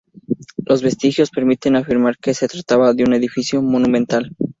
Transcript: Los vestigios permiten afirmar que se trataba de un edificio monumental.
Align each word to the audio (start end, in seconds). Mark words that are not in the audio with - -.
Los 0.65 0.81
vestigios 0.81 1.29
permiten 1.29 1.75
afirmar 1.75 2.17
que 2.17 2.33
se 2.33 2.47
trataba 2.47 2.91
de 2.95 3.03
un 3.03 3.13
edificio 3.13 3.61
monumental. 3.61 4.35